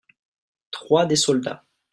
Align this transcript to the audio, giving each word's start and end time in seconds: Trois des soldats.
Trois 0.71 1.05
des 1.05 1.15
soldats. 1.15 1.63